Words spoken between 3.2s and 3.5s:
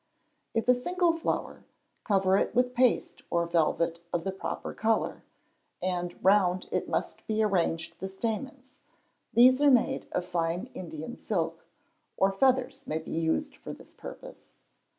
or